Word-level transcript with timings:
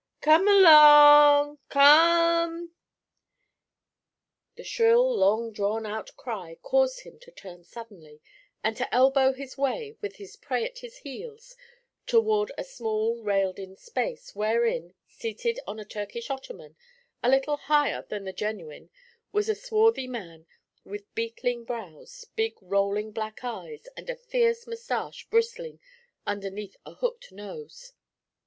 'Kum 0.21 0.47
all 0.47 0.65
ong! 0.65 0.65
Kume 0.65 0.65
mol 0.65 0.65
o 0.65 1.51
ng! 1.51 1.57
Ku 1.69 1.79
m 1.79 2.41
m 2.41 2.55
m!' 2.61 2.73
The 4.55 4.63
shrill 4.63 5.15
long 5.15 5.53
drawn 5.53 5.85
out 5.85 6.17
cry 6.17 6.57
caused 6.63 7.01
him 7.01 7.19
to 7.19 7.29
turn 7.29 7.63
suddenly, 7.63 8.19
and 8.63 8.75
to 8.77 8.91
elbow 8.91 9.31
his 9.31 9.59
way, 9.59 9.95
with 10.01 10.15
his 10.15 10.35
prey 10.37 10.65
at 10.65 10.79
his 10.79 10.97
heels, 10.97 11.55
toward 12.07 12.51
a 12.57 12.63
small 12.63 13.21
railed 13.21 13.59
in 13.59 13.75
space, 13.75 14.33
wherein, 14.33 14.95
seated 15.07 15.59
on 15.67 15.79
a 15.79 15.85
Turkish 15.85 16.31
ottoman, 16.31 16.75
a 17.21 17.29
little 17.29 17.57
higher 17.57 18.01
than 18.09 18.23
the 18.23 18.33
genuine, 18.33 18.89
was 19.31 19.49
a 19.49 19.53
swarthy 19.53 20.07
man 20.07 20.47
with 20.83 21.13
beetling 21.13 21.63
brows, 21.63 22.25
big 22.35 22.55
rolling 22.59 23.11
black 23.11 23.43
eyes, 23.43 23.85
and 23.95 24.09
a 24.09 24.15
fierce 24.15 24.65
moustache 24.65 25.29
bristling 25.29 25.79
underneath 26.25 26.75
a 26.87 26.95
hooked 26.95 27.31
nose. 27.31 27.93